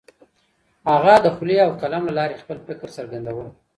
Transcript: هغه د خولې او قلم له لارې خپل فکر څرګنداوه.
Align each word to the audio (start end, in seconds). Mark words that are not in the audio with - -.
هغه 0.91 1.13
د 1.25 1.27
خولې 1.35 1.57
او 1.65 1.71
قلم 1.81 2.03
له 2.07 2.13
لارې 2.19 2.39
خپل 2.43 2.57
فکر 2.67 2.87
څرګنداوه. 2.97 3.45